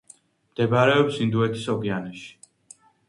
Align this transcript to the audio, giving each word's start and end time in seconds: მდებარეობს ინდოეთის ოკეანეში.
მდებარეობს 0.53 1.19
ინდოეთის 1.25 1.67
ოკეანეში. 1.75 2.27